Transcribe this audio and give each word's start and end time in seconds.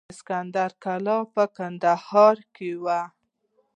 د 0.03 0.03
اسکندر 0.13 0.71
کلا 0.83 1.17
په 1.33 1.43
کندهار 1.57 2.37
کې 2.55 2.71
وه 2.83 3.01